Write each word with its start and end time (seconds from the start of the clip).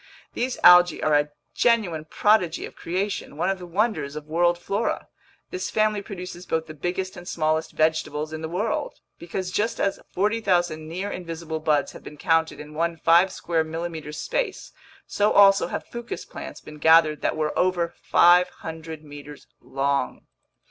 These 0.33 0.57
algae 0.63 1.03
are 1.03 1.13
a 1.13 1.29
genuine 1.53 2.05
prodigy 2.05 2.65
of 2.65 2.75
creation, 2.75 3.37
one 3.37 3.51
of 3.51 3.59
the 3.59 3.67
wonders 3.67 4.15
of 4.15 4.25
world 4.25 4.57
flora. 4.57 5.07
This 5.51 5.69
family 5.69 6.01
produces 6.01 6.47
both 6.47 6.65
the 6.65 6.73
biggest 6.73 7.15
and 7.15 7.27
smallest 7.27 7.73
vegetables 7.73 8.33
in 8.33 8.41
the 8.41 8.49
world. 8.49 8.95
Because, 9.19 9.51
just 9.51 9.79
as 9.79 9.99
40,000 10.11 10.87
near 10.87 11.11
invisible 11.11 11.59
buds 11.59 11.91
have 11.91 12.01
been 12.03 12.17
counted 12.17 12.59
in 12.59 12.73
one 12.73 12.97
five 12.97 13.31
square 13.31 13.63
millimeter 13.63 14.11
space, 14.11 14.71
so 15.05 15.33
also 15.33 15.67
have 15.67 15.85
fucus 15.85 16.25
plants 16.25 16.61
been 16.61 16.79
gathered 16.79 17.21
that 17.21 17.37
were 17.37 17.53
over 17.55 17.93
500 18.01 19.03
meters 19.03 19.45
long! 19.59 20.25